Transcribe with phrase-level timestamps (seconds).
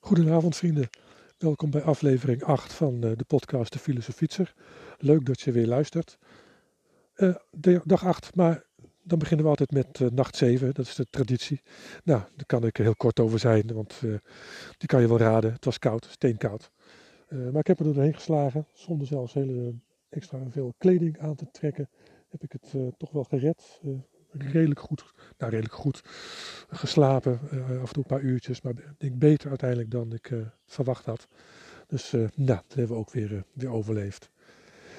[0.00, 0.88] Goedenavond vrienden,
[1.38, 4.54] welkom bij aflevering 8 van eh, de podcast De Filosofietser.
[4.98, 6.18] Leuk dat je weer luistert.
[7.16, 7.36] Uh,
[7.84, 8.64] dag 8, maar
[9.02, 11.62] dan beginnen we altijd met uh, nacht 7, dat is de traditie.
[12.04, 14.00] Nou, daar kan ik heel kort over zijn, want
[14.78, 15.52] die kan je wel raden.
[15.52, 16.70] Het was koud, steenkoud.
[17.28, 19.74] maar ik heb er doorheen geslagen, zonder zelfs hele
[20.08, 21.88] extra veel kleding aan te trekken.
[22.28, 23.80] Heb ik het toch wel gered
[24.32, 25.04] redelijk goed,
[25.38, 26.02] nou redelijk goed
[26.70, 27.40] geslapen.
[27.52, 31.04] Uh, af en toe een paar uurtjes, maar ik beter uiteindelijk dan ik uh, verwacht
[31.04, 31.28] had.
[31.86, 34.30] Dus uh, nou, dat hebben we ook weer, weer overleefd.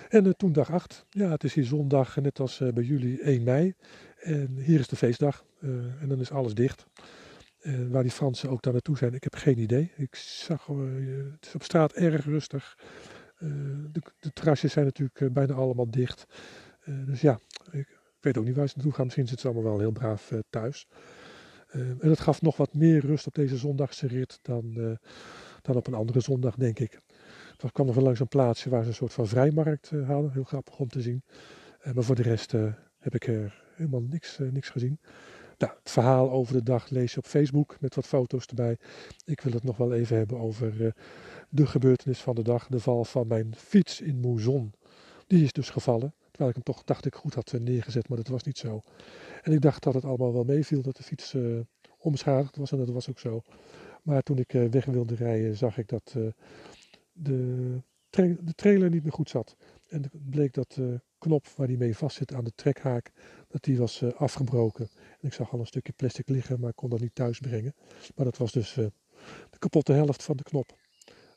[0.09, 1.05] En toen dag 8.
[1.09, 3.73] Ja, het is hier zondag, net als bij jullie 1 mei.
[4.19, 5.45] En hier is de feestdag.
[5.99, 6.85] en dan is alles dicht.
[7.89, 9.91] Waar die Fransen ook dan naartoe zijn, ik heb geen idee.
[9.95, 10.67] Ik zag,
[11.31, 12.77] het is op straat erg rustig.
[13.91, 16.25] de, de terrasjes zijn natuurlijk bijna allemaal dicht.
[17.05, 17.39] dus ja,
[17.71, 19.05] ik weet ook niet waar ze naartoe gaan.
[19.05, 20.87] Misschien zitten ze allemaal wel heel braaf uh, thuis.
[21.75, 24.91] Uh, en dat gaf nog wat meer rust op deze zondagse rit dan, uh,
[25.61, 26.99] dan op een andere zondag, denk ik.
[27.57, 30.31] Er kwam nog wel langs een plaatsje waar ze een soort van vrijmarkt hadden.
[30.31, 31.23] Heel grappig om te zien.
[31.93, 32.51] maar voor de rest
[32.99, 34.99] heb ik er helemaal niks, niks gezien.
[35.57, 38.77] Nou, het verhaal over de dag lees je op Facebook met wat foto's erbij.
[39.25, 40.93] Ik wil het nog wel even hebben over
[41.49, 42.67] de gebeurtenis van de dag.
[42.67, 44.73] De val van mijn fiets in Mouzon.
[45.27, 46.13] Die is dus gevallen.
[46.39, 48.81] Terwijl ik hem toch, dacht ik, goed had eh, neergezet, maar dat was niet zo.
[49.41, 51.59] En ik dacht dat het allemaal wel meeviel, dat de fiets uh,
[51.97, 53.41] onbeschadigd was en dat was ook zo.
[54.03, 56.15] Maar toen ik uh, weg wilde rijden, zag ik dat
[57.13, 59.55] de, de, trailer niet meer goed zat.
[59.87, 63.11] En het bleek dat de knop waar die mee vastzit aan de trekhaak,
[63.47, 64.89] dat die was afgebroken.
[65.19, 67.75] En ik zag al een stukje plastic liggen, maar kon dat niet thuis brengen.
[68.15, 68.91] Maar dat was dus de
[69.57, 70.77] kapotte helft van de knop.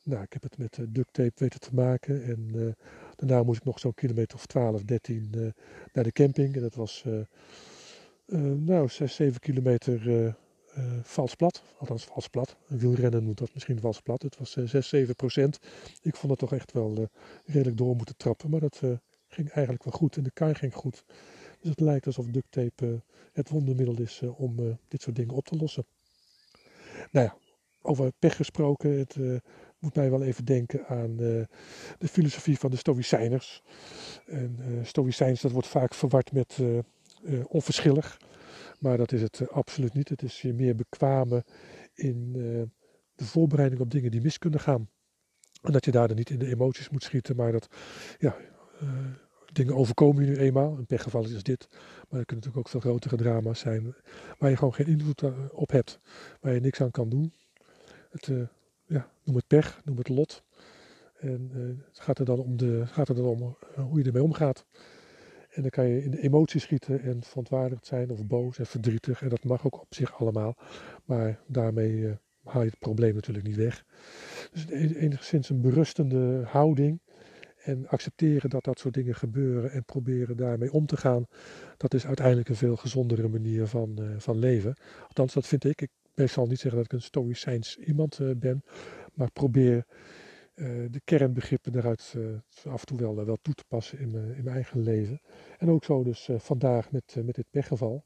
[0.04, 2.74] Nou, ik heb het met duct tape weten te maken en
[3.16, 5.50] Daarna moest ik nog zo'n kilometer of 12, 13 uh,
[5.92, 6.54] naar de camping.
[6.54, 7.14] En dat was uh,
[8.26, 10.36] uh, nou, 6, 7 kilometer
[11.02, 11.62] vals plat.
[11.78, 12.56] Althans, vals plat.
[12.68, 14.22] Een wielrennen noemt dat misschien vals plat.
[14.22, 15.58] Het was 6, 7 procent.
[16.02, 17.08] Ik vond het toch echt wel
[17.44, 18.50] redelijk door moeten trappen.
[18.50, 18.80] Maar dat
[19.28, 20.16] ging eigenlijk wel goed.
[20.16, 21.04] En de kar ging goed.
[21.60, 23.02] Dus het lijkt alsof duct tape
[23.32, 25.84] het wondermiddel is om dit soort dingen op te lossen.
[27.10, 27.36] Nou ja,
[27.82, 28.98] over pech gesproken.
[28.98, 29.16] Het,
[29.82, 31.44] moet mij wel even denken aan uh,
[31.98, 33.62] de filosofie van de Stoïcijners.
[34.26, 36.58] En uh, Stoïcijns, dat wordt vaak verward met
[37.46, 38.20] onverschillig.
[38.78, 40.08] Maar dat is het absoluut niet.
[40.08, 41.44] Het is je meer bekwamen
[41.94, 42.32] in
[43.14, 44.88] de voorbereiding op dingen die mis kunnen gaan.
[45.62, 47.66] En dat je daar dan niet in de emoties moet schieten, maar dat
[48.18, 48.36] ja,
[49.52, 50.78] dingen overkomen je nu eenmaal.
[50.78, 51.68] Een pechgeval is dit.
[51.70, 53.94] Maar er kunnen natuurlijk ook veel grotere drama's zijn
[54.38, 56.00] waar je gewoon geen invloed op hebt.
[56.40, 57.32] Waar je niks aan kan doen.
[58.12, 58.30] Het,
[58.86, 60.44] ja, noem het pech, noem het lot.
[61.22, 64.04] En uh, het gaat er dan om, de, gaat er dan om uh, hoe je
[64.04, 64.66] ermee omgaat.
[65.50, 69.22] En dan kan je in de emoties schieten en verontwaardigd zijn of boos en verdrietig.
[69.22, 70.56] En dat mag ook op zich allemaal.
[71.04, 73.84] Maar daarmee haal je het probleem natuurlijk niet weg.
[74.52, 77.00] Dus enigszins een berustende houding.
[77.64, 81.26] En accepteren dat dat soort dingen gebeuren en proberen daarmee om te gaan.
[81.76, 84.76] Dat is uiteindelijk een veel gezondere manier van, van leven.
[85.02, 85.64] Althans, dat vind.
[85.64, 88.64] Ik ik zal niet zeggen dat ik een stoïcijns iemand uh, ben,
[89.14, 89.86] maar probeer
[90.54, 94.44] uh, de kernbegrippen eruit uh, af en toe wel, wel toe te passen in, in,
[94.44, 95.20] mijn eigen leven.
[95.58, 98.04] En ook zo dus vandaag met, met dit pechgeval.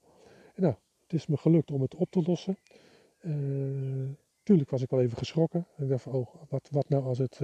[0.55, 2.59] En nou, het is me gelukt om het op te lossen.
[4.43, 5.66] tuurlijk was ik wel even geschrokken.
[5.77, 7.41] Ik dacht van, oh, wat, wat nou als het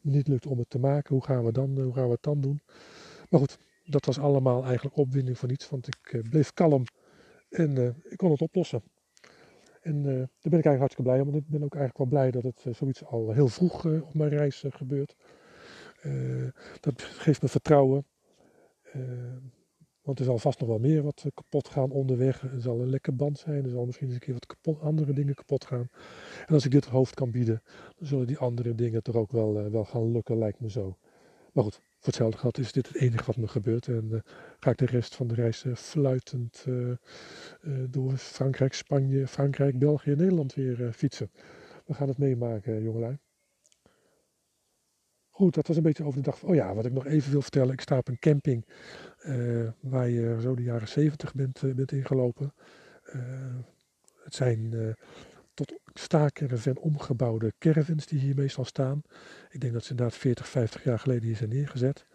[0.00, 1.14] niet lukt om het te maken?
[1.14, 2.60] Hoe gaan we dan, hoe gaan we het dan doen?
[3.30, 6.84] Maar goed, dat was allemaal eigenlijk opwinding van iets, want ik bleef kalm
[7.48, 8.82] en ik kon het oplossen.
[9.88, 11.34] En uh, daar ben ik eigenlijk hartstikke blij om.
[11.34, 14.14] Ik ben ook eigenlijk wel blij dat het uh, zoiets al heel vroeg uh, op
[14.14, 15.16] mijn reis gebeurt.
[16.80, 18.06] dat geeft me vertrouwen.
[20.02, 22.42] want er zal vast nog wel meer wat kapot gaan onderweg.
[22.42, 23.64] Er zal een lekke band zijn.
[23.64, 25.88] Er zal misschien eens een keer wat andere dingen kapot gaan.
[26.46, 27.62] En als ik dit hoofd kan bieden,
[27.96, 30.96] dan zullen die andere dingen toch ook wel, wel gaan lukken, lijkt me zo.
[31.52, 33.86] Maar goed, voor hetzelfde geld is dit het enige wat me gebeurt.
[33.86, 34.20] En uh,
[34.58, 36.94] ga ik de rest van de reis uh, fluitend uh,
[37.90, 41.30] door Frankrijk, Spanje, Frankrijk, België Nederland weer fietsen.
[41.86, 43.18] We gaan het meemaken, jongelui.
[45.28, 46.42] Goed, dat was een beetje over de dag.
[46.42, 47.72] Oh ja, wat ik nog even wil vertellen.
[47.72, 48.66] Ik sta op een camping
[49.80, 52.54] waar je zo de jaren zeventig bent, bent ingelopen.
[54.24, 54.94] het zijn
[55.98, 59.02] tot staakerven omgebouwde caravans die hier meestal staan.
[59.50, 62.06] Ik denk dat ze inderdaad 40, 50 jaar geleden hier zijn neergezet.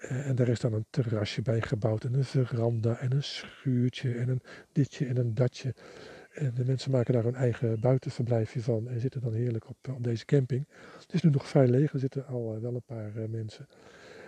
[0.00, 4.14] Uh, en daar is dan een terrasje bij gebouwd en een veranda en een schuurtje
[4.14, 4.42] en een
[4.72, 5.74] ditje en een datje.
[6.32, 10.04] En de mensen maken daar hun eigen buitenverblijfje van en zitten dan heerlijk op, op
[10.04, 10.68] deze camping.
[11.00, 13.68] Het is nu nog vrij leeg, er zitten al uh, wel een paar mensen.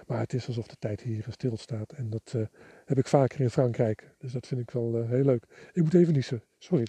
[0.06, 1.92] Maar het is alsof de tijd hier stilstaat.
[1.92, 2.36] En dat
[2.84, 4.10] heb ik vaker in Frankrijk.
[4.18, 5.44] Dus dat vind ik wel heel leuk.
[5.72, 6.86] Ik moet even niezen, sorry.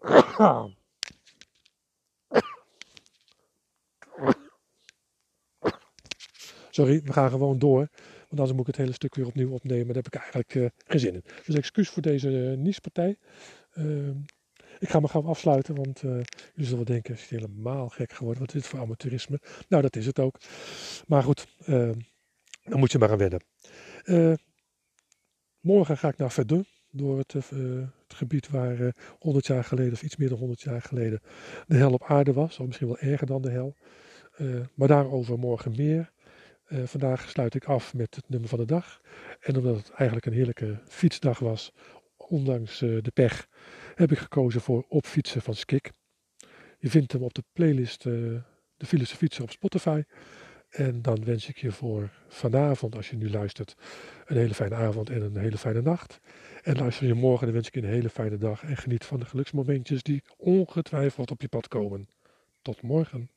[6.70, 7.88] sorry, we gaan gewoon door.
[8.28, 9.86] Want anders moet ik het hele stuk weer opnieuw opnemen.
[9.86, 11.24] Daar heb ik eigenlijk uh, geen zin in.
[11.46, 13.16] Dus excuus voor deze uh, niespartij.
[13.74, 14.08] Uh,
[14.78, 16.24] ik ga me gaan afsluiten, want jullie
[16.54, 18.40] zullen wel denken, is het helemaal gek geworden.
[18.40, 19.40] Wat is dit voor amateurisme?
[19.68, 20.38] Nou, dat is het ook.
[21.06, 21.46] Maar goed,
[22.64, 23.40] dan moet je maar aan wennen.
[25.60, 28.88] morgen ga ik naar Verdun door het, het gebied waar uh,
[29.18, 31.20] 100 jaar geleden, of iets meer dan 100 jaar geleden,
[31.66, 32.58] de hel op aarde was.
[32.58, 33.74] Of misschien wel erger dan de hel.
[34.40, 36.12] Uh, maar daarover morgen meer.
[36.68, 39.00] vandaag sluit ik af met het nummer van de dag.
[39.40, 41.72] En omdat het eigenlijk een heerlijke fietsdag was,
[42.16, 43.48] ondanks de pech,
[43.94, 45.92] heb ik gekozen voor Opfietsen van Skik.
[46.78, 50.02] Je vindt hem op de playlist De Filosofie op Spotify.
[50.68, 53.74] En dan wens ik je voor vanavond, als je nu luistert,
[54.26, 56.20] een hele fijne avond en een hele fijne nacht.
[56.62, 58.62] En luister je morgen, dan wens ik je een hele fijne dag.
[58.62, 62.08] En geniet van de geluksmomentjes die ongetwijfeld op je pad komen.
[62.62, 63.30] Tot morgen.